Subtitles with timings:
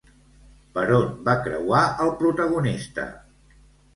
[0.77, 3.05] Per on va creuar el protagonista?